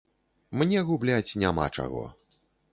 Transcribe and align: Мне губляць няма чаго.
Мне 0.61 0.79
губляць 0.87 1.37
няма 1.45 1.71
чаго. 1.77 2.03